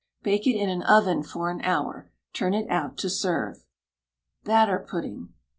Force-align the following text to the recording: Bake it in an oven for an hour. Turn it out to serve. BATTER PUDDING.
Bake 0.23 0.47
it 0.47 0.55
in 0.55 0.67
an 0.67 0.81
oven 0.81 1.21
for 1.21 1.51
an 1.51 1.61
hour. 1.61 2.09
Turn 2.33 2.55
it 2.55 2.67
out 2.71 2.97
to 2.97 3.07
serve. 3.07 3.65
BATTER 4.45 4.79
PUDDING. 4.89 5.29